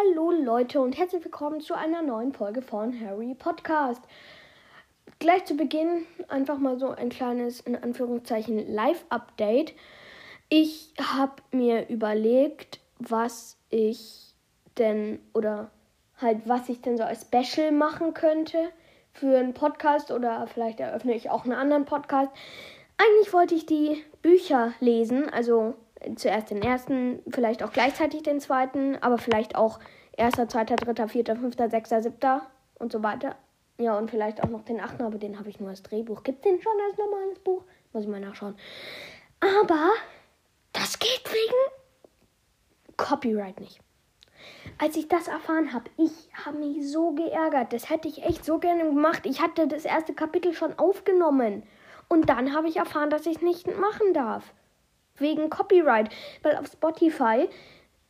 [0.00, 4.02] Hallo Leute und herzlich willkommen zu einer neuen Folge von Harry Podcast.
[5.18, 9.72] Gleich zu Beginn einfach mal so ein kleines, in Anführungszeichen, Live-Update.
[10.50, 14.34] Ich habe mir überlegt, was ich
[14.76, 15.70] denn oder
[16.18, 18.70] halt, was ich denn so als Special machen könnte
[19.14, 22.30] für einen Podcast oder vielleicht eröffne ich auch einen anderen Podcast.
[22.98, 25.74] Eigentlich wollte ich die Bücher lesen, also
[26.16, 29.78] zuerst den ersten, vielleicht auch gleichzeitig den zweiten, aber vielleicht auch
[30.16, 32.46] erster, zweiter, dritter, vierter, fünfter, sechster, siebter
[32.78, 33.36] und so weiter.
[33.78, 36.24] Ja, und vielleicht auch noch den achten, aber den habe ich nur als Drehbuch.
[36.24, 37.62] Gibt es den schon als normales Buch?
[37.92, 38.56] Muss ich mal nachschauen.
[39.40, 39.90] Aber
[40.72, 43.80] das geht wegen Copyright nicht.
[44.78, 47.72] Als ich das erfahren habe, ich habe mich so geärgert.
[47.72, 49.26] Das hätte ich echt so gerne gemacht.
[49.26, 51.62] Ich hatte das erste Kapitel schon aufgenommen.
[52.08, 54.52] Und dann habe ich erfahren, dass ich es nicht machen darf
[55.20, 56.10] wegen Copyright.
[56.42, 57.48] Weil auf Spotify,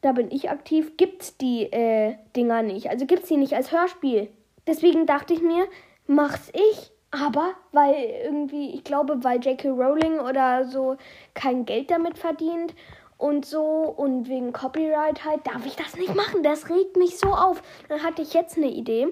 [0.00, 2.90] da bin ich aktiv, gibt's die äh, Dinger nicht.
[2.90, 4.28] Also gibt's die nicht als Hörspiel.
[4.66, 5.66] Deswegen dachte ich mir,
[6.06, 6.90] mach's ich.
[7.10, 9.68] Aber weil irgendwie, ich glaube, weil J.K.
[9.70, 10.96] Rowling oder so
[11.34, 12.74] kein Geld damit verdient
[13.18, 16.42] und so und wegen Copyright halt, darf ich das nicht machen.
[16.42, 17.62] Das regt mich so auf.
[17.88, 19.08] Dann hatte ich jetzt eine Idee.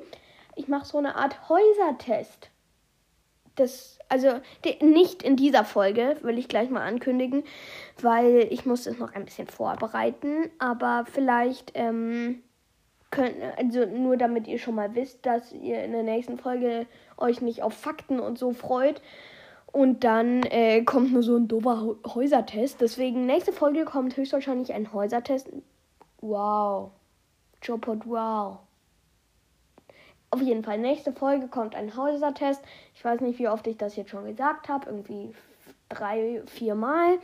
[0.56, 2.50] Ich mache so eine Art Häusertest.
[3.56, 4.28] Das also
[4.82, 7.44] nicht in dieser Folge, will ich gleich mal ankündigen,
[8.02, 10.50] weil ich muss es noch ein bisschen vorbereiten.
[10.58, 12.42] Aber vielleicht ähm,
[13.10, 16.86] könnt, also nur damit ihr schon mal wisst, dass ihr in der nächsten Folge
[17.16, 19.00] euch nicht auf Fakten und so freut.
[19.72, 22.82] Und dann äh, kommt nur so ein dober Häusertest.
[22.82, 25.48] Deswegen, nächste Folge kommt höchstwahrscheinlich ein Häusertest.
[26.20, 26.90] Wow.
[27.62, 28.58] Jopod, wow.
[30.34, 32.62] Auf jeden Fall, nächste Folge kommt ein Häusertest.
[32.94, 34.86] Ich weiß nicht, wie oft ich das jetzt schon gesagt habe.
[34.86, 35.34] Irgendwie
[35.90, 37.18] drei, vier Mal.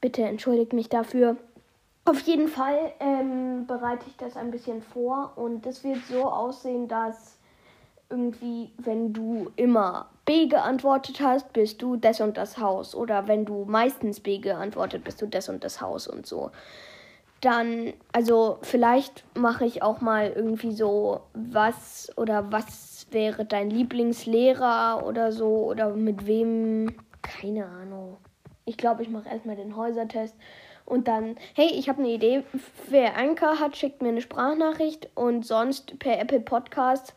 [0.00, 1.36] Bitte entschuldigt mich dafür.
[2.06, 6.88] Auf jeden Fall ähm, bereite ich das ein bisschen vor und es wird so aussehen,
[6.88, 7.36] dass
[8.08, 12.94] irgendwie, wenn du immer B geantwortet hast, bist du das und das Haus.
[12.94, 16.50] Oder wenn du meistens B geantwortet, bist du das und das Haus und so
[17.40, 25.04] dann, also vielleicht mache ich auch mal irgendwie so, was oder was wäre dein Lieblingslehrer
[25.06, 28.16] oder so oder mit wem, keine Ahnung.
[28.64, 30.34] Ich glaube, ich mache erstmal den Häusertest
[30.84, 32.44] und dann, hey, ich habe eine Idee,
[32.88, 37.14] wer Anker hat, schickt mir eine Sprachnachricht und sonst per Apple Podcast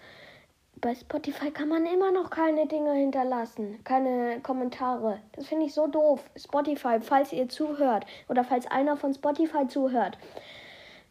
[0.81, 5.19] bei Spotify kann man immer noch keine Dinge hinterlassen, keine Kommentare.
[5.34, 6.23] Das finde ich so doof.
[6.35, 10.18] Spotify, falls ihr zuhört oder falls einer von Spotify zuhört,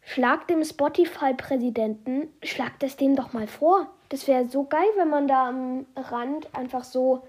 [0.01, 3.87] schlagt dem Spotify-Präsidenten, schlagt es dem doch mal vor.
[4.09, 7.23] Das wäre so geil, wenn man da am Rand einfach so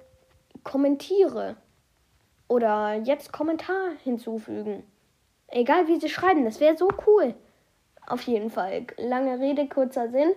[0.65, 1.57] kommentiere.
[2.49, 4.83] Oder jetzt Kommentar hinzufügen.
[5.49, 7.35] Egal wie sie schreiben, das wäre so cool.
[8.07, 8.87] Auf jeden Fall.
[8.97, 10.33] Lange Rede, kurzer Sinn.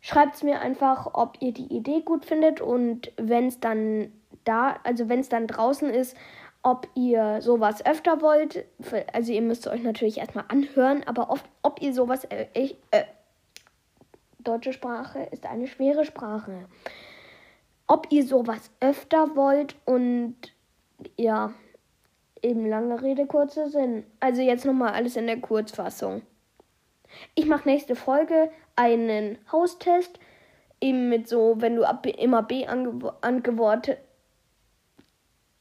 [0.00, 4.12] Schreibt es mir einfach, ob ihr die Idee gut findet und wenn es dann
[4.44, 6.16] da, also wenn es dann draußen ist,
[6.62, 8.64] ob ihr sowas öfter wollt.
[9.12, 13.04] Also ihr müsst euch natürlich erstmal anhören, aber oft, ob ihr sowas, äh, ich, äh,
[14.38, 16.66] deutsche Sprache ist eine schwere Sprache.
[17.86, 20.36] Ob ihr sowas öfter wollt und
[21.16, 21.52] ja,
[22.42, 24.04] eben lange Rede, kurzer Sinn.
[24.20, 26.22] Also jetzt nochmal alles in der Kurzfassung.
[27.34, 30.18] Ich mache nächste Folge einen Haustest.
[30.80, 33.98] Eben mit so, wenn du ab, immer B angewortet,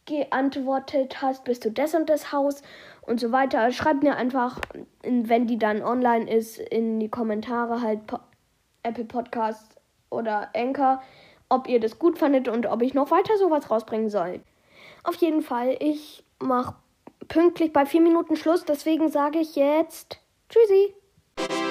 [0.06, 2.62] geantwortet hast, bist du das und das Haus
[3.02, 3.72] und so weiter.
[3.72, 4.60] Schreibt mir einfach,
[5.04, 8.20] wenn die dann online ist, in die Kommentare halt po
[8.81, 9.76] Apple Podcast
[10.10, 11.02] oder Anchor,
[11.50, 14.40] ob ihr das gut fandet und ob ich noch weiter sowas rausbringen soll.
[15.04, 16.76] Auf jeden Fall, ich mache
[17.28, 20.96] pünktlich bei vier Minuten Schluss, deswegen sage ich jetzt Tschüssi.
[21.39, 21.69] thank you